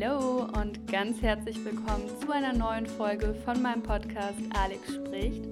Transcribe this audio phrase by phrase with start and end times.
[0.00, 5.42] Hallo und ganz herzlich willkommen zu einer neuen Folge von meinem Podcast Alex spricht.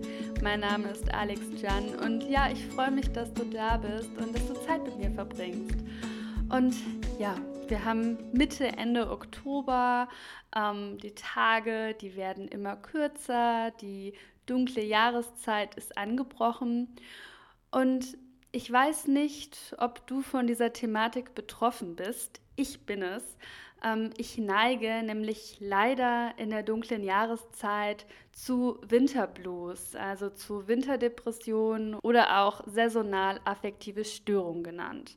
[0.42, 4.34] Mein Name ist Alex Jan und ja, ich freue mich, dass du da bist und
[4.34, 5.76] dass du Zeit mit mir verbringst.
[6.48, 6.74] Und
[7.18, 7.36] ja,
[7.66, 10.08] wir haben Mitte, Ende Oktober.
[10.56, 13.72] Ähm, die Tage, die werden immer kürzer.
[13.82, 14.14] Die
[14.46, 16.96] dunkle Jahreszeit ist angebrochen.
[17.70, 18.16] Und
[18.52, 22.40] ich weiß nicht, ob du von dieser Thematik betroffen bist.
[22.56, 23.36] Ich bin es.
[23.82, 32.42] Ähm, ich neige nämlich leider in der dunklen Jahreszeit zu Winterblues, also zu Winterdepressionen oder
[32.42, 35.16] auch saisonal affektive Störungen genannt.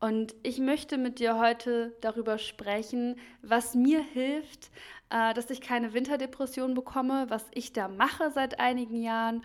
[0.00, 4.70] Und ich möchte mit dir heute darüber sprechen, was mir hilft,
[5.10, 9.44] äh, dass ich keine Winterdepression bekomme, was ich da mache seit einigen Jahren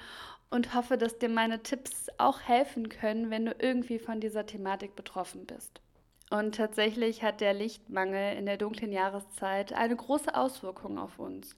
[0.50, 4.96] und hoffe, dass dir meine Tipps auch helfen können, wenn du irgendwie von dieser Thematik
[4.96, 5.82] betroffen bist.
[6.30, 11.56] Und tatsächlich hat der Lichtmangel in der dunklen Jahreszeit eine große Auswirkung auf uns.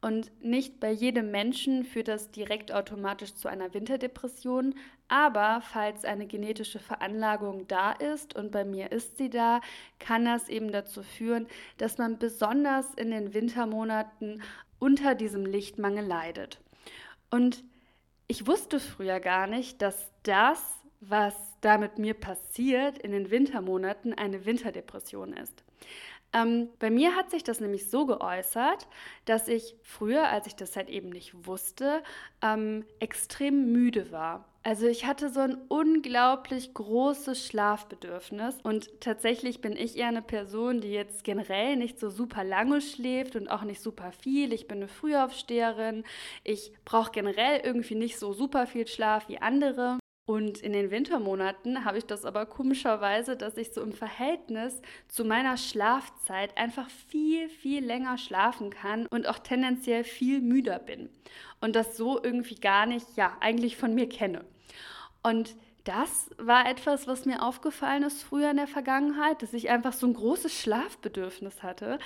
[0.00, 4.74] Und nicht bei jedem Menschen führt das direkt automatisch zu einer Winterdepression,
[5.08, 9.60] aber falls eine genetische Veranlagung da ist, und bei mir ist sie da,
[9.98, 14.42] kann das eben dazu führen, dass man besonders in den Wintermonaten
[14.78, 16.60] unter diesem Lichtmangel leidet.
[17.30, 17.64] Und
[18.28, 24.14] ich wusste früher gar nicht, dass das, was da mit mir passiert in den Wintermonaten,
[24.14, 25.64] eine Winterdepression ist.
[26.32, 28.86] Ähm, bei mir hat sich das nämlich so geäußert,
[29.24, 32.02] dass ich früher, als ich das halt eben nicht wusste,
[32.42, 34.44] ähm, extrem müde war.
[34.62, 40.82] Also ich hatte so ein unglaublich großes Schlafbedürfnis und tatsächlich bin ich eher eine Person,
[40.82, 44.52] die jetzt generell nicht so super lange schläft und auch nicht super viel.
[44.52, 46.04] Ich bin eine Frühaufsteherin.
[46.44, 49.98] Ich brauche generell irgendwie nicht so super viel Schlaf wie andere.
[50.28, 55.24] Und in den Wintermonaten habe ich das aber komischerweise, dass ich so im Verhältnis zu
[55.24, 61.08] meiner Schlafzeit einfach viel, viel länger schlafen kann und auch tendenziell viel müder bin.
[61.62, 64.44] Und das so irgendwie gar nicht, ja, eigentlich von mir kenne.
[65.22, 69.94] Und das war etwas, was mir aufgefallen ist früher in der Vergangenheit, dass ich einfach
[69.94, 71.98] so ein großes Schlafbedürfnis hatte,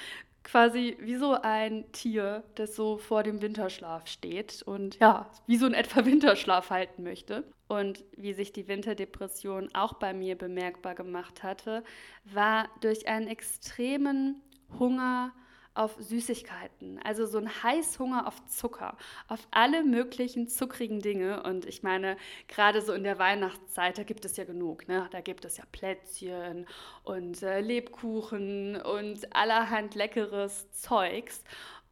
[0.44, 5.66] quasi wie so ein Tier, das so vor dem Winterschlaf steht und ja, wie so
[5.66, 7.44] in etwa Winterschlaf halten möchte.
[7.69, 11.84] Und wie sich die Winterdepression auch bei mir bemerkbar gemacht hatte,
[12.25, 14.42] war durch einen extremen
[14.78, 15.32] Hunger
[15.75, 18.97] auf Süßigkeiten, also so ein Heißhunger auf Zucker,
[19.28, 21.43] auf alle möglichen zuckrigen Dinge.
[21.43, 22.16] Und ich meine,
[22.49, 24.87] gerade so in der Weihnachtszeit, da gibt es ja genug.
[24.88, 25.09] Ne?
[25.12, 26.66] Da gibt es ja Plätzchen
[27.05, 31.43] und äh, Lebkuchen und allerhand leckeres Zeugs.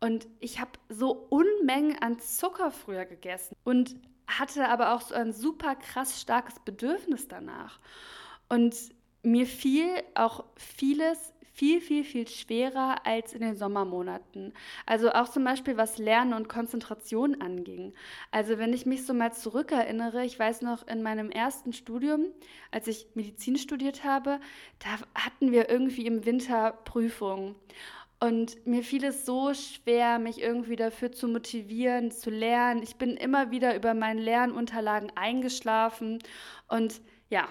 [0.01, 5.33] Und ich habe so Unmengen an Zucker früher gegessen und hatte aber auch so ein
[5.33, 7.81] super krass starkes Bedürfnis danach.
[8.49, 8.75] Und
[9.23, 14.53] mir fiel auch vieles viel, viel, viel schwerer als in den Sommermonaten.
[14.87, 17.93] Also auch zum Beispiel was Lernen und Konzentration anging.
[18.31, 22.27] Also wenn ich mich so mal zurückerinnere, ich weiß noch in meinem ersten Studium,
[22.71, 24.41] als ich Medizin studiert habe,
[24.79, 27.57] da hatten wir irgendwie im Winter Prüfungen.
[28.23, 32.83] Und mir fiel es so schwer, mich irgendwie dafür zu motivieren, zu lernen.
[32.83, 36.19] Ich bin immer wieder über meine Lernunterlagen eingeschlafen.
[36.69, 37.01] Und
[37.31, 37.49] ja,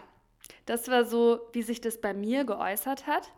[0.67, 3.31] das war so, wie sich das bei mir geäußert hat.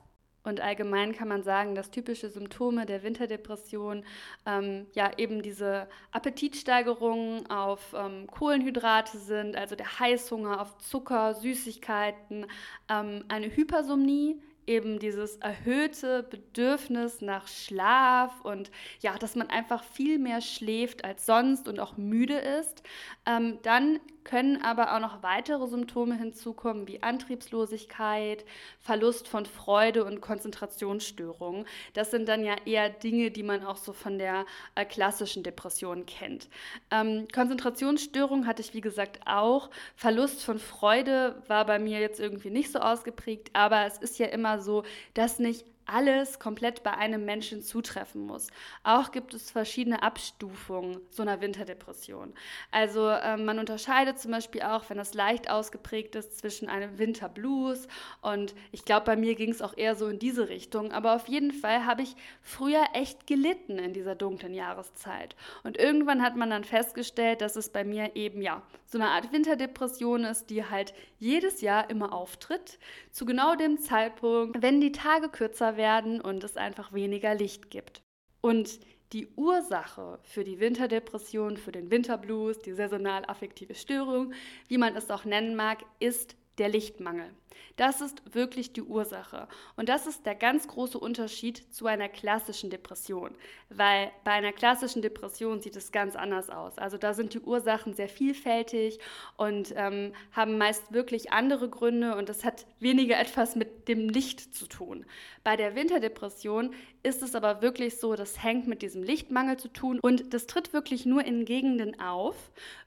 [0.43, 4.03] Und allgemein kann man sagen, dass typische Symptome der Winterdepression
[4.45, 12.47] ähm, ja eben diese Appetitsteigerungen auf ähm, Kohlenhydrate sind, also der Heißhunger auf Zucker, Süßigkeiten,
[12.89, 18.71] ähm, eine Hypersomnie, eben dieses erhöhte Bedürfnis nach Schlaf und
[19.01, 22.83] ja, dass man einfach viel mehr schläft als sonst und auch müde ist.
[23.25, 28.45] Ähm, dann können aber auch noch weitere Symptome hinzukommen, wie Antriebslosigkeit,
[28.79, 31.65] Verlust von Freude und Konzentrationsstörungen.
[31.93, 34.45] Das sind dann ja eher Dinge, die man auch so von der
[34.75, 36.49] äh, klassischen Depression kennt.
[36.91, 39.69] Ähm, Konzentrationsstörung hatte ich, wie gesagt, auch.
[39.95, 44.27] Verlust von Freude war bei mir jetzt irgendwie nicht so ausgeprägt, aber es ist ja
[44.27, 44.83] immer so,
[45.13, 48.47] dass nicht alles komplett bei einem Menschen zutreffen muss.
[48.83, 52.33] Auch gibt es verschiedene Abstufungen so einer Winterdepression.
[52.71, 57.87] Also äh, man unterscheidet zum Beispiel auch, wenn das leicht ausgeprägt ist, zwischen einem Winterblues
[58.21, 60.91] und ich glaube, bei mir ging es auch eher so in diese Richtung.
[60.91, 65.35] Aber auf jeden Fall habe ich früher echt gelitten in dieser dunklen Jahreszeit.
[65.63, 69.31] Und irgendwann hat man dann festgestellt, dass es bei mir eben ja so eine Art
[69.31, 72.77] Winterdepression ist, die halt jedes Jahr immer auftritt,
[73.11, 78.01] zu genau dem Zeitpunkt, wenn die Tage kürzer werden und es einfach weniger Licht gibt.
[78.41, 78.79] Und
[79.13, 84.33] die Ursache für die Winterdepression, für den Winterblues, die saisonal affektive Störung,
[84.67, 87.29] wie man es auch nennen mag, ist der Lichtmangel.
[87.75, 89.47] Das ist wirklich die Ursache.
[89.75, 93.35] Und das ist der ganz große Unterschied zu einer klassischen Depression.
[93.69, 96.77] Weil bei einer klassischen Depression sieht es ganz anders aus.
[96.77, 98.99] Also da sind die Ursachen sehr vielfältig
[99.37, 104.53] und ähm, haben meist wirklich andere Gründe und das hat weniger etwas mit dem Licht
[104.55, 105.05] zu tun.
[105.43, 109.99] Bei der Winterdepression ist es aber wirklich so, das hängt mit diesem Lichtmangel zu tun
[110.01, 112.35] und das tritt wirklich nur in Gegenden auf,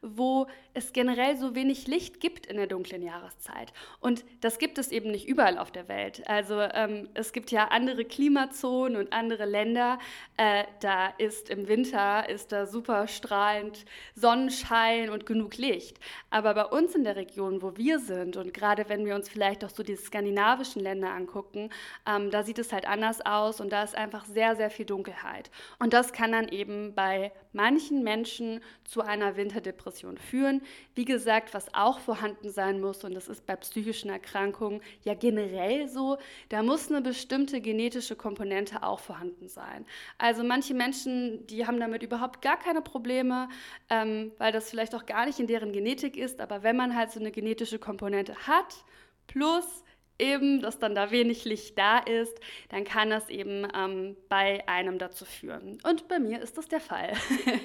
[0.03, 3.73] wo es generell so wenig Licht gibt in der dunklen Jahreszeit.
[4.01, 6.23] Und das gibt es eben nicht überall auf der Welt.
[6.29, 9.99] Also ähm, es gibt ja andere Klimazonen und andere Länder.
[10.37, 13.85] Äh, da ist im Winter ist da super strahlend
[14.15, 15.99] Sonnenschein und genug Licht.
[16.31, 19.65] Aber bei uns in der Region, wo wir sind und gerade wenn wir uns vielleicht
[19.65, 21.71] auch so die skandinavischen Länder angucken,
[22.07, 25.51] ähm, da sieht es halt anders aus und da ist einfach sehr, sehr viel Dunkelheit.
[25.79, 30.63] Und das kann dann eben bei manchen Menschen zu einer Winterdepression führen.
[30.95, 34.44] Wie gesagt, was auch vorhanden sein muss, und das ist bei psychischen Erkrankungen
[35.03, 36.19] ja generell so,
[36.49, 39.87] da muss eine bestimmte genetische Komponente auch vorhanden sein.
[40.19, 43.49] Also manche Menschen, die haben damit überhaupt gar keine Probleme,
[43.91, 47.11] ähm, weil das vielleicht auch gar nicht in deren Genetik ist, aber wenn man halt
[47.11, 48.85] so eine genetische Komponente hat,
[49.27, 49.85] plus
[50.19, 52.39] eben, dass dann da wenig Licht da ist,
[52.69, 55.79] dann kann das eben ähm, bei einem dazu führen.
[55.83, 57.15] Und bei mir ist das der Fall.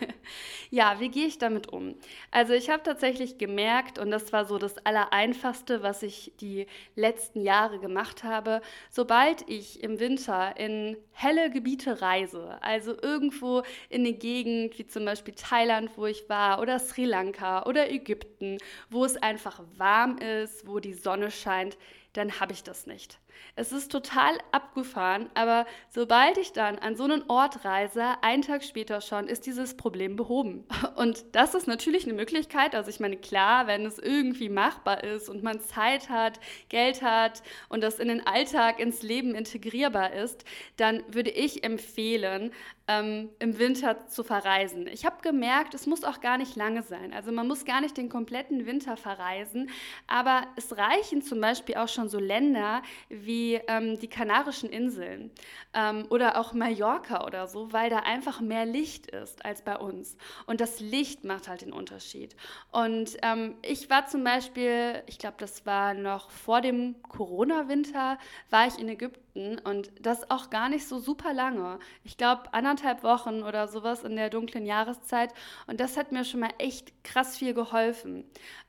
[0.71, 1.95] ja, wie gehe ich damit um?
[2.31, 6.65] Also ich habe tatsächlich gemerkt, und das war so das Allereinfachste, was ich die
[6.95, 14.01] letzten Jahre gemacht habe, sobald ich im Winter in helle Gebiete reise, also irgendwo in
[14.01, 18.57] eine Gegend wie zum Beispiel Thailand, wo ich war, oder Sri Lanka oder Ägypten,
[18.89, 21.77] wo es einfach warm ist, wo die Sonne scheint,
[22.19, 23.17] dann habe ich das nicht.
[23.55, 28.63] Es ist total abgefahren, aber sobald ich dann an so einen Ort reise, einen Tag
[28.63, 30.65] später schon, ist dieses Problem behoben.
[30.95, 32.75] Und das ist natürlich eine Möglichkeit.
[32.75, 36.39] Also ich meine, klar, wenn es irgendwie machbar ist und man Zeit hat,
[36.69, 40.43] Geld hat und das in den Alltag, ins Leben integrierbar ist,
[40.77, 42.51] dann würde ich empfehlen,
[42.89, 44.87] ähm, im Winter zu verreisen.
[44.87, 47.13] Ich habe gemerkt, es muss auch gar nicht lange sein.
[47.13, 49.69] Also man muss gar nicht den kompletten Winter verreisen,
[50.07, 55.31] aber es reichen zum Beispiel auch schon so Länder wie ähm, die Kanarischen Inseln
[55.73, 60.17] ähm, oder auch Mallorca oder so, weil da einfach mehr Licht ist als bei uns.
[60.45, 62.35] Und das Licht macht halt den Unterschied.
[62.71, 68.17] Und ähm, ich war zum Beispiel, ich glaube, das war noch vor dem Corona-Winter,
[68.49, 69.28] war ich in Ägypten
[69.63, 71.79] und das auch gar nicht so super lange.
[72.03, 75.33] Ich glaube, anderthalb anderthalb Wochen oder sowas in der dunklen Jahreszeit.
[75.67, 78.25] Und das hat mir schon mal echt krass viel geholfen.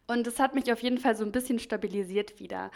[0.06, 2.72] Und das hat mich auf jeden Fall so ein bisschen stabilisiert wieder.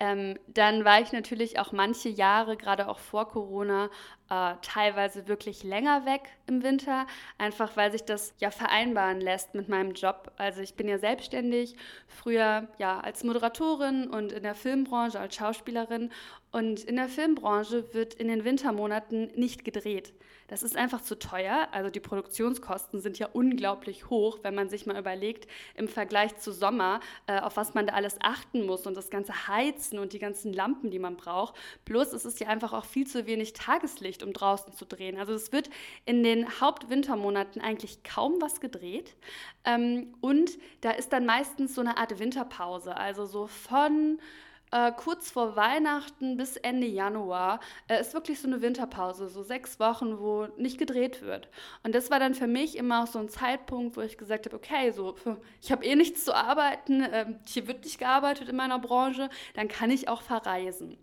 [0.00, 3.90] Ähm, dann war ich natürlich auch manche Jahre, gerade auch vor Corona,
[4.30, 7.06] äh, teilweise wirklich länger weg im Winter,
[7.36, 10.32] einfach weil sich das ja vereinbaren lässt mit meinem Job.
[10.38, 16.10] Also ich bin ja selbstständig, früher ja als Moderatorin und in der Filmbranche als Schauspielerin.
[16.50, 20.14] Und in der Filmbranche wird in den Wintermonaten nicht gedreht.
[20.48, 21.68] Das ist einfach zu teuer.
[21.72, 26.52] Also die Produktionskosten sind ja unglaublich hoch, wenn man sich mal überlegt, im Vergleich zu
[26.52, 30.18] Sommer, äh, auf was man da alles achten muss und das ganze Heizen und die
[30.18, 31.54] ganzen Lampen, die man braucht.
[31.84, 35.18] Plus es ist ja einfach auch viel zu wenig Tageslicht, um draußen zu drehen.
[35.18, 35.68] Also es wird
[36.06, 39.16] in den Hauptwintermonaten eigentlich kaum was gedreht.
[39.64, 42.96] Ähm, und da ist dann meistens so eine Art Winterpause.
[42.96, 44.18] Also so von
[44.70, 49.80] äh, kurz vor Weihnachten bis Ende Januar äh, ist wirklich so eine Winterpause, so sechs
[49.80, 51.48] Wochen, wo nicht gedreht wird.
[51.82, 54.56] Und das war dann für mich immer auch so ein Zeitpunkt, wo ich gesagt habe,
[54.56, 55.14] okay, so
[55.60, 59.68] ich habe eh nichts zu arbeiten, äh, hier wird nicht gearbeitet in meiner Branche, dann
[59.68, 60.98] kann ich auch verreisen.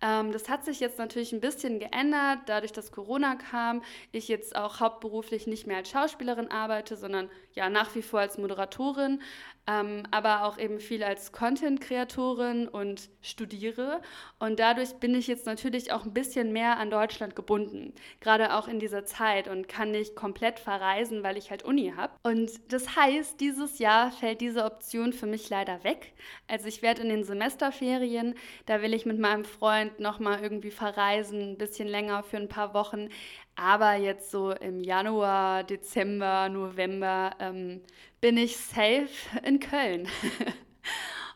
[0.00, 4.56] Ähm, das hat sich jetzt natürlich ein bisschen geändert, dadurch, dass Corona kam, ich jetzt
[4.56, 9.20] auch hauptberuflich nicht mehr als Schauspielerin arbeite, sondern ja nach wie vor als Moderatorin
[9.68, 14.00] ähm, aber auch eben viel als Content-Kreatorin und studiere.
[14.40, 18.66] Und dadurch bin ich jetzt natürlich auch ein bisschen mehr an Deutschland gebunden, gerade auch
[18.66, 22.12] in dieser Zeit und kann nicht komplett verreisen, weil ich halt Uni habe.
[22.24, 26.12] Und das heißt, dieses Jahr fällt diese Option für mich leider weg.
[26.48, 28.34] Also ich werde in den Semesterferien,
[28.66, 32.74] da will ich mit meinem Freund nochmal irgendwie verreisen, ein bisschen länger für ein paar
[32.74, 33.10] Wochen.
[33.54, 37.82] Aber jetzt so im Januar, Dezember, November ähm,
[38.20, 39.08] bin ich safe
[39.44, 40.08] in Köln.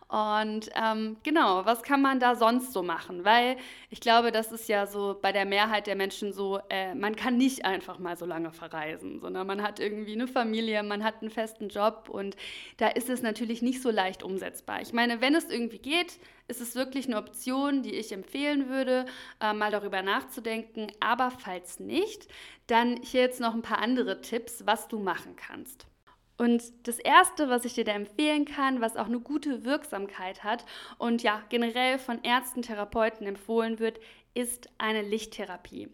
[0.08, 3.24] Und ähm, genau, was kann man da sonst so machen?
[3.24, 3.56] Weil
[3.90, 7.36] ich glaube, das ist ja so bei der Mehrheit der Menschen so, äh, man kann
[7.36, 11.30] nicht einfach mal so lange verreisen, sondern man hat irgendwie eine Familie, man hat einen
[11.30, 12.36] festen Job und
[12.76, 14.80] da ist es natürlich nicht so leicht umsetzbar.
[14.80, 19.06] Ich meine, wenn es irgendwie geht, ist es wirklich eine Option, die ich empfehlen würde,
[19.40, 20.86] äh, mal darüber nachzudenken.
[21.00, 22.28] Aber falls nicht,
[22.68, 25.88] dann hier jetzt noch ein paar andere Tipps, was du machen kannst.
[26.38, 30.64] Und das Erste, was ich dir da empfehlen kann, was auch eine gute Wirksamkeit hat
[30.98, 33.98] und ja generell von Ärzten, Therapeuten empfohlen wird,
[34.34, 35.88] ist eine Lichttherapie.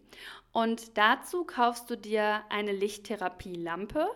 [0.53, 4.07] Und dazu kaufst du dir eine Lichttherapielampe.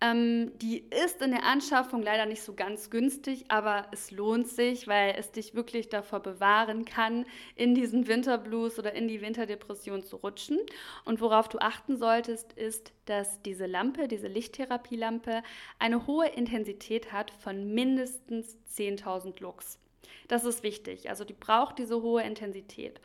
[0.00, 4.86] Ähm, die ist in der Anschaffung leider nicht so ganz günstig, aber es lohnt sich,
[4.86, 10.16] weil es dich wirklich davor bewahren kann, in diesen Winterblues oder in die Winterdepression zu
[10.16, 10.60] rutschen.
[11.04, 15.42] Und worauf du achten solltest, ist, dass diese Lampe, diese Lichttherapielampe,
[15.80, 19.80] eine hohe Intensität hat von mindestens 10.000 Lux.
[20.28, 21.10] Das ist wichtig.
[21.10, 23.00] Also die braucht diese hohe Intensität.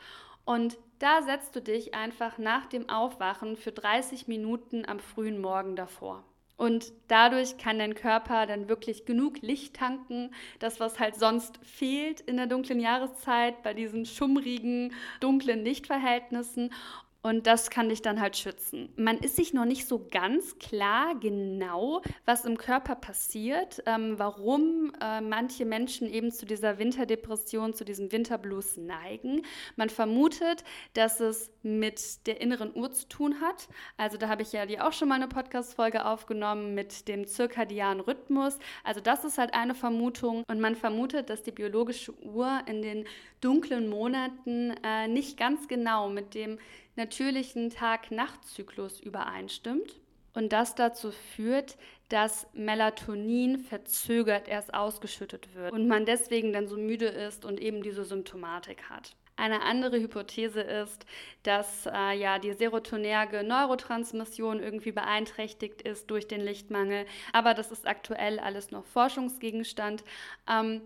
[0.48, 5.76] Und da setzt du dich einfach nach dem Aufwachen für 30 Minuten am frühen Morgen
[5.76, 6.24] davor.
[6.56, 12.22] Und dadurch kann dein Körper dann wirklich genug Licht tanken, das was halt sonst fehlt
[12.22, 16.72] in der dunklen Jahreszeit bei diesen schummrigen, dunklen Lichtverhältnissen.
[17.20, 18.92] Und das kann dich dann halt schützen.
[18.96, 24.92] Man ist sich noch nicht so ganz klar genau, was im Körper passiert, ähm, warum
[25.00, 29.42] äh, manche Menschen eben zu dieser Winterdepression, zu diesem Winterblues neigen.
[29.74, 30.62] Man vermutet,
[30.94, 33.68] dass es mit der inneren Uhr zu tun hat.
[33.96, 38.00] Also da habe ich ja dir auch schon mal eine Podcast-Folge aufgenommen mit dem zirkadianen
[38.00, 38.58] Rhythmus.
[38.84, 40.44] Also das ist halt eine Vermutung.
[40.48, 43.06] Und man vermutet, dass die biologische Uhr in den
[43.40, 46.58] dunklen Monaten äh, nicht ganz genau mit dem
[46.98, 49.98] natürlichen Tag-Nacht-Zyklus übereinstimmt
[50.34, 51.78] und das dazu führt,
[52.10, 57.82] dass Melatonin verzögert erst ausgeschüttet wird und man deswegen dann so müde ist und eben
[57.82, 59.14] diese Symptomatik hat.
[59.36, 61.06] Eine andere Hypothese ist,
[61.44, 67.06] dass äh, ja die serotonerge Neurotransmission irgendwie beeinträchtigt ist durch den Lichtmangel.
[67.32, 70.02] Aber das ist aktuell alles noch Forschungsgegenstand.
[70.50, 70.80] Ähm,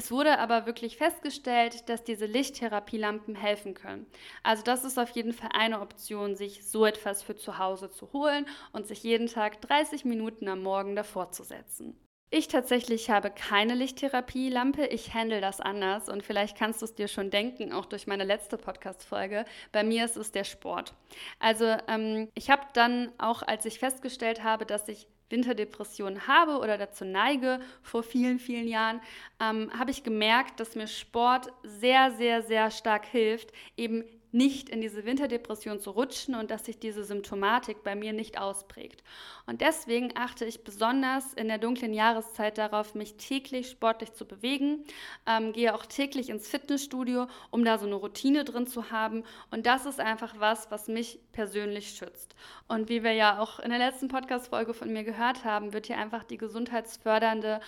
[0.00, 4.06] es wurde aber wirklich festgestellt, dass diese Lichttherapielampen helfen können.
[4.42, 8.10] Also das ist auf jeden Fall eine Option, sich so etwas für zu Hause zu
[8.14, 12.00] holen und sich jeden Tag 30 Minuten am Morgen davor zu setzen.
[12.30, 14.86] Ich tatsächlich habe keine Lichttherapielampe.
[14.86, 18.24] Ich handle das anders und vielleicht kannst du es dir schon denken, auch durch meine
[18.24, 19.44] letzte Podcast-Folge.
[19.70, 20.94] Bei mir ist es der Sport.
[21.40, 26.76] Also ähm, ich habe dann auch, als ich festgestellt habe, dass ich Winterdepression habe oder
[26.76, 29.00] dazu neige vor vielen, vielen Jahren,
[29.40, 34.80] ähm, habe ich gemerkt, dass mir Sport sehr, sehr, sehr stark hilft, eben nicht in
[34.80, 39.02] diese Winterdepression zu rutschen und dass sich diese Symptomatik bei mir nicht ausprägt.
[39.46, 44.84] Und deswegen achte ich besonders in der dunklen Jahreszeit darauf, mich täglich sportlich zu bewegen,
[45.26, 49.24] ähm, gehe auch täglich ins Fitnessstudio, um da so eine Routine drin zu haben.
[49.50, 52.34] Und das ist einfach was, was mich persönlich schützt.
[52.68, 55.98] Und wie wir ja auch in der letzten Podcast-Folge von mir gehört haben, wird hier
[55.98, 57.60] einfach die gesundheitsfördernde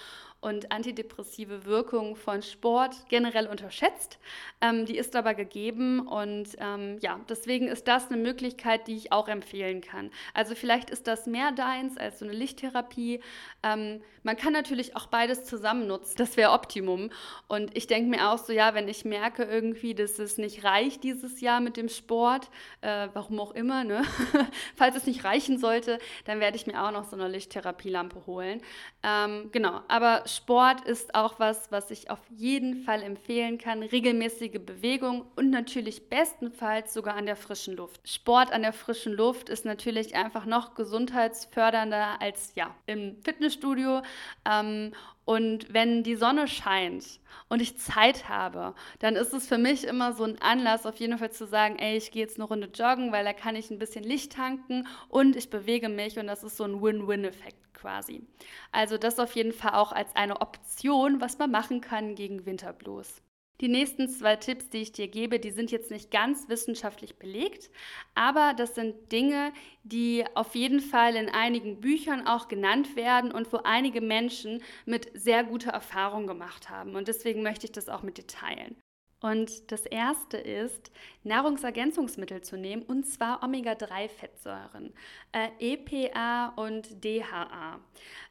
[0.42, 4.18] und antidepressive Wirkung von Sport generell unterschätzt.
[4.60, 9.12] Ähm, die ist aber gegeben und ähm, ja, deswegen ist das eine Möglichkeit, die ich
[9.12, 10.10] auch empfehlen kann.
[10.34, 13.20] Also vielleicht ist das mehr deins als so eine Lichttherapie.
[13.62, 16.14] Ähm, man kann natürlich auch beides zusammen nutzen.
[16.16, 17.10] Das wäre Optimum.
[17.46, 21.04] Und ich denke mir auch so, ja, wenn ich merke irgendwie, dass es nicht reicht
[21.04, 24.02] dieses Jahr mit dem Sport, äh, warum auch immer, ne?
[24.76, 28.60] falls es nicht reichen sollte, dann werde ich mir auch noch so eine Lichttherapielampe holen.
[29.04, 33.82] Ähm, genau, aber Sport ist auch was, was ich auf jeden Fall empfehlen kann.
[33.82, 38.00] Regelmäßige Bewegung und natürlich bestenfalls sogar an der frischen Luft.
[38.08, 44.02] Sport an der frischen Luft ist natürlich einfach noch gesundheitsfördernder als ja im Fitnessstudio.
[44.48, 44.92] Ähm,
[45.24, 50.14] und wenn die Sonne scheint und ich Zeit habe, dann ist es für mich immer
[50.14, 53.12] so ein Anlass, auf jeden Fall zu sagen, ey, ich gehe jetzt eine Runde joggen,
[53.12, 56.56] weil da kann ich ein bisschen Licht tanken und ich bewege mich und das ist
[56.56, 58.22] so ein Win-Win-Effekt quasi.
[58.70, 63.20] Also das auf jeden Fall auch als eine Option, was man machen kann gegen Winterblues.
[63.60, 67.70] Die nächsten zwei Tipps, die ich dir gebe, die sind jetzt nicht ganz wissenschaftlich belegt,
[68.14, 69.52] aber das sind Dinge,
[69.84, 75.10] die auf jeden Fall in einigen Büchern auch genannt werden und wo einige Menschen mit
[75.14, 76.96] sehr guter Erfahrung gemacht haben.
[76.96, 78.76] Und deswegen möchte ich das auch mit dir teilen.
[79.22, 80.90] Und das erste ist,
[81.22, 84.92] Nahrungsergänzungsmittel zu nehmen, und zwar Omega-3-Fettsäuren,
[85.30, 87.78] äh, EPA und DHA.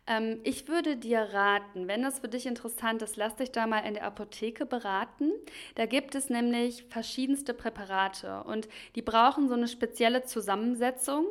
[0.05, 3.79] Ähm, ich würde dir raten, wenn das für dich interessant ist, lass dich da mal
[3.79, 5.31] in der Apotheke beraten.
[5.75, 11.25] Da gibt es nämlich verschiedenste Präparate und die brauchen so eine spezielle Zusammensetzung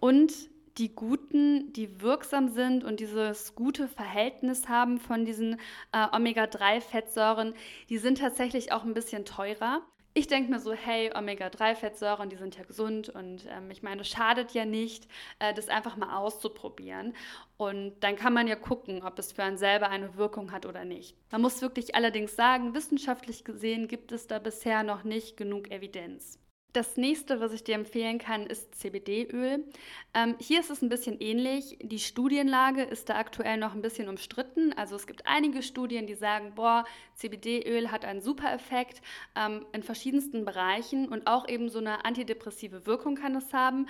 [0.00, 0.32] und
[0.78, 5.60] die guten, die wirksam sind und dieses gute Verhältnis haben von diesen
[5.92, 7.54] äh, Omega-3-Fettsäuren,
[7.88, 9.82] die sind tatsächlich auch ein bisschen teurer.
[10.16, 14.08] Ich denke mir so, hey, Omega-3-Fettsäuren, die sind ja gesund und ähm, ich meine, es
[14.08, 15.08] schadet ja nicht,
[15.40, 17.14] äh, das einfach mal auszuprobieren.
[17.56, 20.84] Und dann kann man ja gucken, ob es für einen selber eine Wirkung hat oder
[20.84, 21.16] nicht.
[21.32, 26.38] Man muss wirklich allerdings sagen, wissenschaftlich gesehen gibt es da bisher noch nicht genug Evidenz.
[26.74, 29.64] Das nächste, was ich dir empfehlen kann, ist CBD-Öl.
[30.12, 31.78] Ähm, hier ist es ein bisschen ähnlich.
[31.80, 34.72] Die Studienlage ist da aktuell noch ein bisschen umstritten.
[34.72, 39.02] Also es gibt einige Studien, die sagen, boah, CBD-Öl hat einen super Effekt
[39.36, 43.86] ähm, in verschiedensten Bereichen und auch eben so eine antidepressive Wirkung kann es haben.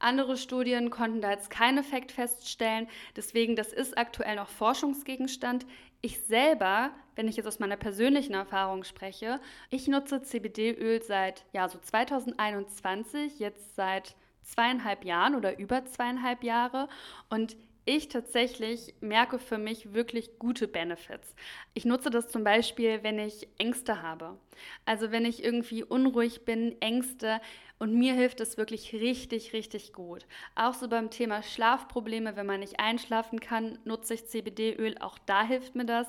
[0.00, 2.88] Andere Studien konnten da jetzt keinen Effekt feststellen.
[3.14, 5.66] Deswegen, das ist aktuell noch Forschungsgegenstand.
[6.00, 9.40] Ich selber, wenn ich jetzt aus meiner persönlichen Erfahrung spreche,
[9.70, 16.88] ich nutze CBD-Öl seit ja so 2021, jetzt seit zweieinhalb Jahren oder über zweieinhalb Jahre
[17.30, 17.56] und
[17.86, 21.34] ich tatsächlich merke für mich wirklich gute Benefits.
[21.74, 24.38] Ich nutze das zum Beispiel, wenn ich Ängste habe.
[24.86, 27.42] Also wenn ich irgendwie unruhig bin, Ängste,
[27.78, 30.26] und mir hilft es wirklich richtig, richtig gut.
[30.54, 34.96] Auch so beim Thema Schlafprobleme, wenn man nicht einschlafen kann, nutze ich CBD-Öl.
[35.00, 36.06] Auch da hilft mir das.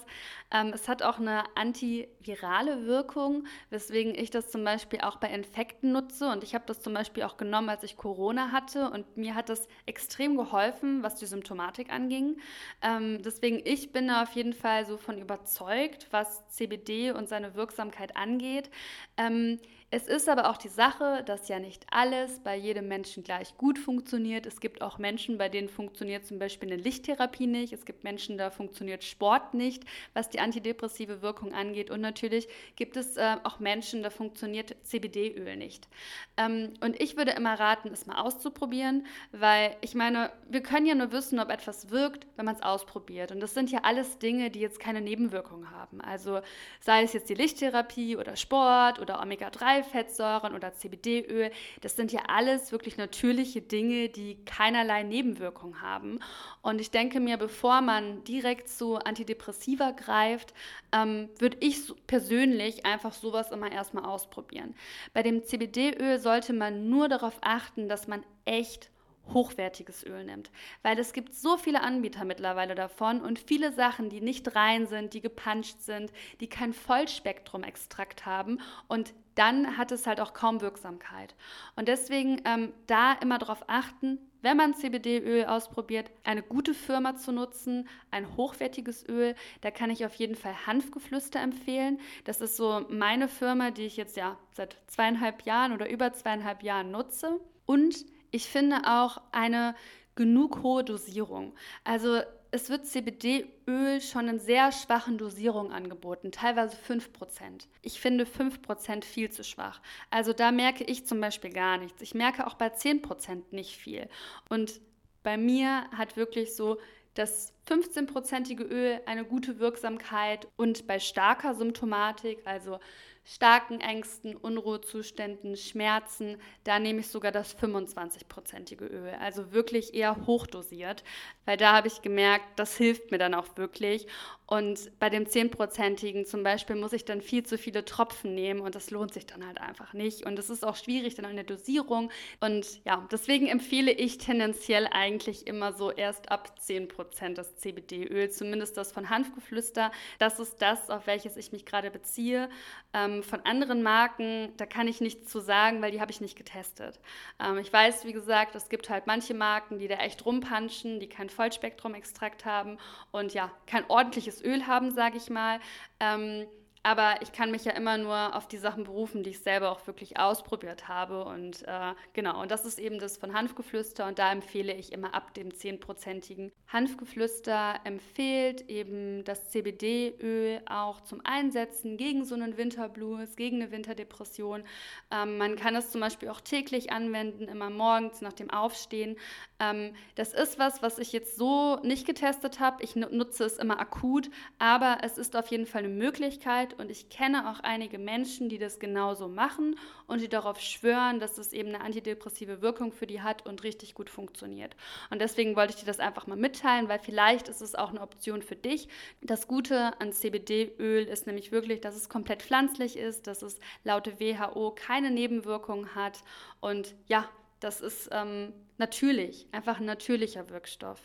[0.51, 5.91] Ähm, es hat auch eine antivirale Wirkung, weswegen ich das zum Beispiel auch bei Infekten
[5.91, 6.29] nutze.
[6.29, 8.91] Und ich habe das zum Beispiel auch genommen, als ich Corona hatte.
[8.91, 12.38] Und mir hat das extrem geholfen, was die Symptomatik anging.
[12.84, 17.55] Ähm, deswegen, ich bin da auf jeden Fall so von überzeugt, was CBD und seine
[17.55, 18.69] Wirksamkeit angeht.
[19.17, 19.60] Ähm,
[19.95, 23.79] es ist aber auch die Sache, dass ja nicht alles bei jedem Menschen gleich gut
[23.79, 24.45] funktioniert.
[24.45, 27.71] Es gibt auch Menschen, bei denen funktioniert zum Beispiel eine Lichttherapie nicht.
[27.71, 31.91] Es gibt Menschen, da funktioniert Sport nicht, was die antidepressive Wirkung angeht.
[31.91, 35.87] Und natürlich gibt es äh, auch Menschen, da funktioniert CBD-Öl nicht.
[36.35, 40.95] Ähm, und ich würde immer raten, es mal auszuprobieren, weil ich meine, wir können ja
[40.95, 43.31] nur wissen, ob etwas wirkt, wenn man es ausprobiert.
[43.31, 46.01] Und das sind ja alles Dinge, die jetzt keine Nebenwirkungen haben.
[46.01, 46.41] Also
[46.81, 51.51] sei es jetzt die Lichttherapie oder Sport oder Omega-3 Fettsäuren oder CBD-Öl.
[51.82, 56.20] Das sind ja alles wirklich natürliche Dinge, die keinerlei Nebenwirkungen haben.
[56.62, 60.54] Und ich denke mir, bevor man direkt zu Antidepressiva greift,
[60.92, 64.75] ähm, würde ich persönlich einfach sowas immer erstmal ausprobieren.
[65.13, 68.89] Bei dem CBD-Öl sollte man nur darauf achten, dass man echt
[69.34, 70.51] hochwertiges Öl nimmt.
[70.84, 75.13] Weil es gibt so viele Anbieter mittlerweile davon und viele Sachen, die nicht rein sind,
[75.13, 81.36] die gepanscht sind, die kein Vollspektrum-Extrakt haben und dann hat es halt auch kaum Wirksamkeit.
[81.76, 87.32] Und deswegen ähm, da immer darauf achten, wenn man CBD-Öl ausprobiert, eine gute Firma zu
[87.32, 89.34] nutzen, ein hochwertiges Öl.
[89.62, 92.00] Da kann ich auf jeden Fall Hanfgeflüster empfehlen.
[92.26, 96.62] Das ist so meine Firma, die ich jetzt ja seit zweieinhalb Jahren oder über zweieinhalb
[96.62, 97.39] Jahren nutze.
[97.65, 99.74] Und ich finde auch eine
[100.13, 101.54] genug hohe Dosierung.
[101.84, 102.21] Also
[102.56, 107.68] es wird CBD-Öl schon in sehr schwachen Dosierungen angeboten, teilweise 5%.
[107.82, 109.82] Ich finde 5% viel zu schwach.
[110.10, 112.02] Also da merke ich zum Beispiel gar nichts.
[112.02, 114.08] Ich merke auch bei 10% nicht viel.
[114.48, 114.80] Und
[115.22, 116.78] bei mir hat wirklich so
[117.13, 122.80] das 15-prozentige Öl eine gute Wirksamkeit und bei starker Symptomatik, also
[123.25, 131.03] starken Ängsten, Unruhezuständen, Schmerzen, da nehme ich sogar das 25-prozentige Öl, also wirklich eher hochdosiert,
[131.45, 134.07] weil da habe ich gemerkt, das hilft mir dann auch wirklich.
[134.47, 138.75] Und bei dem 10-prozentigen zum Beispiel muss ich dann viel zu viele Tropfen nehmen und
[138.75, 140.23] das lohnt sich dann halt einfach nicht.
[140.23, 142.11] Und es ist auch schwierig dann an der Dosierung.
[142.41, 148.29] Und ja, deswegen empfehle ich tendenziell eigentlich immer so erst ab 10 Prozent das CBD-Öl,
[148.29, 149.91] zumindest das von Hanfgeflüster.
[150.19, 152.49] Das ist das, auf welches ich mich gerade beziehe.
[152.93, 156.38] Ähm, von anderen Marken, da kann ich nichts zu sagen, weil die habe ich nicht
[156.38, 156.99] getestet.
[157.39, 161.08] Ähm, ich weiß, wie gesagt, es gibt halt manche Marken, die da echt rumpanschen, die
[161.10, 162.78] kein Vollspektrum-Extrakt haben
[163.12, 165.60] und ja, kein ordentliches Öl haben, sage ich mal.
[165.99, 166.45] Ähm,
[166.86, 169.88] aber ich kann mich ja immer nur auf die Sachen berufen, die ich selber auch
[169.88, 171.26] wirklich ausprobiert habe.
[171.26, 174.06] Und äh, genau, und das ist eben das von Hanfgeflüster.
[174.06, 176.52] Und da empfehle ich immer ab dem 10-prozentigen.
[176.67, 184.63] Hanfgeflüster empfiehlt eben das CBD-Öl auch zum Einsetzen gegen so einen Winterblues, gegen eine Winterdepression.
[185.10, 189.17] Ähm, man kann es zum Beispiel auch täglich anwenden, immer morgens nach dem Aufstehen.
[189.60, 192.84] Ähm, das ist was, was ich jetzt so nicht getestet habe.
[192.84, 197.09] Ich nutze es immer akut, aber es ist auf jeden Fall eine Möglichkeit und ich
[197.09, 201.69] kenne auch einige Menschen, die das genauso machen und die darauf schwören, dass es eben
[201.69, 204.75] eine antidepressive Wirkung für die hat und richtig gut funktioniert.
[205.09, 208.01] Und deswegen wollte ich dir das einfach mal mitteilen, weil vielleicht ist es auch eine
[208.01, 208.88] Option für dich.
[209.21, 214.19] Das Gute an CBD-Öl ist nämlich wirklich, dass es komplett pflanzlich ist, dass es laut
[214.19, 216.23] WHO keine Nebenwirkungen hat
[216.59, 220.99] und ja, das ist ähm, natürlich, einfach ein natürlicher Wirkstoff.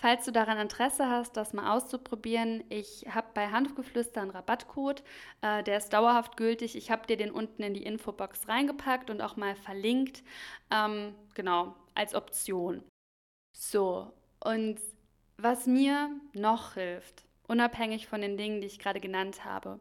[0.00, 5.02] Falls du daran Interesse hast, das mal auszuprobieren, ich habe bei Hanfgeflüster einen Rabattcode,
[5.42, 6.74] äh, der ist dauerhaft gültig.
[6.74, 10.22] Ich habe dir den unten in die Infobox reingepackt und auch mal verlinkt,
[10.70, 12.82] ähm, genau, als Option.
[13.54, 14.10] So,
[14.42, 14.80] und
[15.36, 19.80] was mir noch hilft, unabhängig von den Dingen, die ich gerade genannt habe,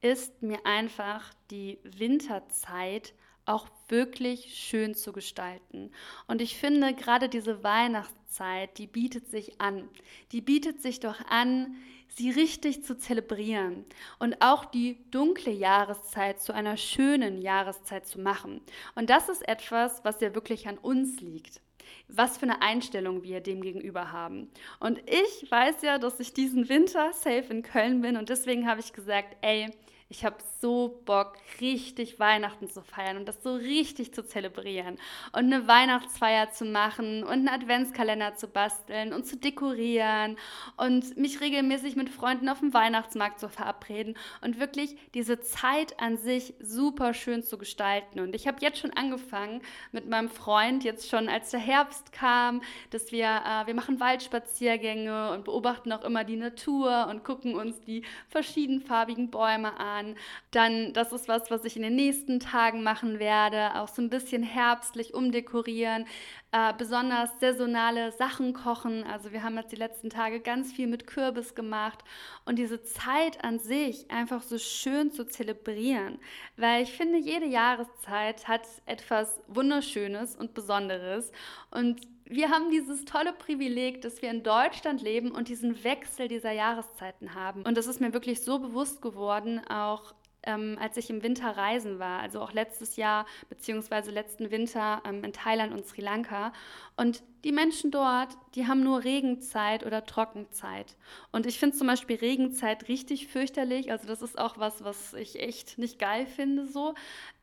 [0.00, 3.12] ist mir einfach die Winterzeit
[3.44, 5.90] auch wirklich schön zu gestalten.
[6.26, 9.88] Und ich finde, gerade diese Weihnachtszeit, die bietet sich an.
[10.32, 11.76] Die bietet sich doch an,
[12.08, 13.84] sie richtig zu zelebrieren
[14.18, 18.60] und auch die dunkle Jahreszeit zu einer schönen Jahreszeit zu machen.
[18.94, 21.60] Und das ist etwas, was ja wirklich an uns liegt
[22.08, 24.50] was für eine Einstellung wir dem gegenüber haben.
[24.80, 28.80] Und ich weiß ja, dass ich diesen Winter safe in Köln bin und deswegen habe
[28.80, 29.70] ich gesagt, ey,
[30.12, 34.98] ich habe so Bock, richtig Weihnachten zu feiern und das so richtig zu zelebrieren
[35.32, 40.36] und eine Weihnachtsfeier zu machen und einen Adventskalender zu basteln und zu dekorieren
[40.76, 46.18] und mich regelmäßig mit Freunden auf dem Weihnachtsmarkt zu verabreden und wirklich diese Zeit an
[46.18, 48.20] sich super schön zu gestalten.
[48.20, 52.60] Und ich habe jetzt schon angefangen mit meinem Freund, jetzt schon als der Herbst kam,
[52.90, 57.80] dass wir, äh, wir machen Waldspaziergänge und beobachten auch immer die Natur und gucken uns
[57.80, 60.16] die verschiedenfarbigen Bäume an an.
[60.50, 64.10] Dann, das ist was, was ich in den nächsten Tagen machen werde, auch so ein
[64.10, 66.06] bisschen herbstlich umdekorieren,
[66.52, 69.04] äh, besonders saisonale Sachen kochen.
[69.04, 72.00] Also wir haben jetzt die letzten Tage ganz viel mit Kürbis gemacht
[72.44, 76.18] und diese Zeit an sich einfach so schön zu zelebrieren,
[76.56, 81.32] weil ich finde, jede Jahreszeit hat etwas Wunderschönes und Besonderes
[81.70, 82.00] und
[82.32, 87.34] wir haben dieses tolle Privileg, dass wir in Deutschland leben und diesen Wechsel dieser Jahreszeiten
[87.34, 87.62] haben.
[87.62, 90.14] Und das ist mir wirklich so bewusst geworden, auch
[90.44, 95.22] ähm, als ich im Winter reisen war, also auch letztes Jahr beziehungsweise letzten Winter ähm,
[95.24, 96.52] in Thailand und Sri Lanka.
[96.96, 100.96] Und die Menschen dort, die haben nur Regenzeit oder Trockenzeit.
[101.30, 103.92] Und ich finde zum Beispiel Regenzeit richtig fürchterlich.
[103.92, 106.94] Also das ist auch was, was ich echt nicht geil finde so.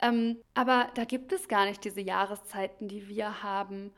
[0.01, 3.91] Ähm, aber da gibt es gar nicht diese Jahreszeiten, die wir haben.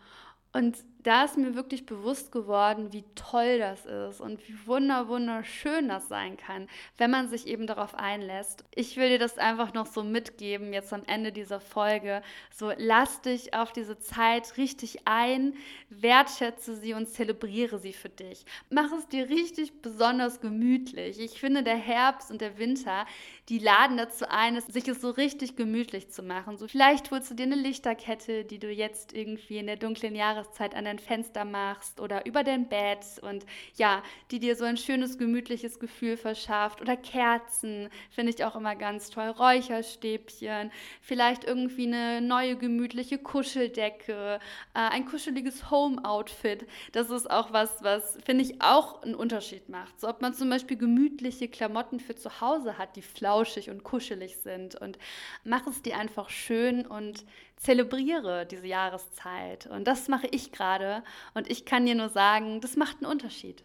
[0.54, 5.88] Und da ist mir wirklich bewusst geworden, wie toll das ist und wie wunder wunderschön
[5.88, 8.64] das sein kann, wenn man sich eben darauf einlässt.
[8.76, 12.22] Ich will dir das einfach noch so mitgeben jetzt am Ende dieser Folge.
[12.54, 15.54] So lass dich auf diese Zeit richtig ein,
[15.90, 18.46] wertschätze sie und zelebriere sie für dich.
[18.70, 21.20] Mach es dir richtig besonders gemütlich.
[21.20, 23.06] Ich finde der Herbst und der Winter,
[23.50, 26.58] die laden dazu ein, sich es so richtig gemütlich zu machen.
[26.58, 30.76] So vielleicht holst du dir eine Lichterkette, die du jetzt irgendwie in der dunklen Jahreszeit
[30.76, 35.18] an dein Fenster machst oder über dein Bett und ja, die dir so ein schönes,
[35.18, 36.82] gemütliches Gefühl verschafft.
[36.82, 39.30] Oder Kerzen finde ich auch immer ganz toll.
[39.30, 44.40] Räucherstäbchen, vielleicht irgendwie eine neue, gemütliche Kuscheldecke,
[44.74, 46.68] äh, ein kuscheliges Home-Outfit.
[46.92, 50.00] Das ist auch was, was finde ich auch einen Unterschied macht.
[50.00, 54.38] So, ob man zum Beispiel gemütliche Klamotten für zu Hause hat, die flauschig und kuschelig
[54.38, 54.98] sind und
[55.44, 57.24] mach es dir einfach schön und
[57.62, 59.68] zelebriere diese Jahreszeit.
[59.68, 61.04] Und das mache ich gerade.
[61.34, 63.64] Und ich kann dir nur sagen, das macht einen Unterschied.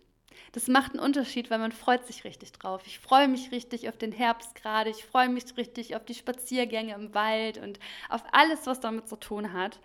[0.53, 2.83] Das macht einen Unterschied, weil man freut sich richtig drauf.
[2.87, 4.91] Ich freue mich richtig auf den Herbst gerade.
[4.91, 9.17] Ich freue mich richtig auf die Spaziergänge im Wald und auf alles, was damit zu
[9.17, 9.81] tun hat.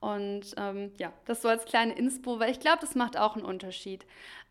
[0.00, 3.44] Und ähm, ja, das so als kleine Inspo, weil ich glaube, das macht auch einen
[3.44, 4.04] Unterschied.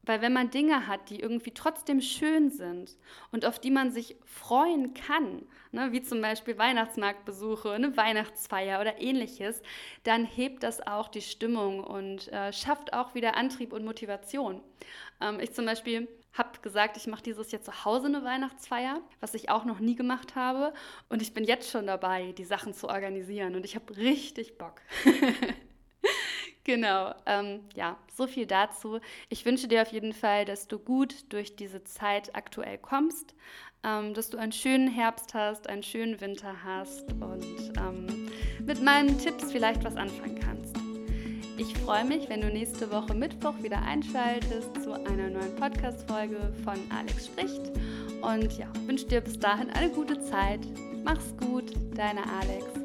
[0.04, 2.98] Weil wenn man Dinge hat, die irgendwie trotzdem schön sind
[3.32, 9.00] und auf die man sich freuen kann, ne, wie zum Beispiel Weihnachtsmarktbesuche, eine Weihnachtsfeier oder
[9.00, 9.62] ähnliches,
[10.04, 14.62] dann hebt das auch die Stimmung und äh, schafft auch wieder Antrieb und Motivation.
[15.22, 19.34] Ähm, ich zum Beispiel habe gesagt, ich mache dieses Jahr zu Hause eine Weihnachtsfeier, was
[19.34, 20.74] ich auch noch nie gemacht habe.
[21.10, 24.82] Und ich bin jetzt schon dabei, die Sachen zu organisieren und ich habe richtig Bock.
[26.63, 29.00] Genau, ähm, ja, so viel dazu.
[29.30, 33.34] Ich wünsche dir auf jeden Fall, dass du gut durch diese Zeit aktuell kommst,
[33.84, 38.30] ähm, dass du einen schönen Herbst hast, einen schönen Winter hast und ähm,
[38.63, 40.76] mit meinen Tipps vielleicht was anfangen kannst.
[41.58, 46.80] Ich freue mich, wenn du nächste Woche Mittwoch wieder einschaltest zu einer neuen Podcast-Folge von
[46.89, 47.62] Alex spricht.
[48.21, 50.62] Und ja, wünsche dir bis dahin eine gute Zeit.
[51.04, 52.81] Mach's gut, deine Alex.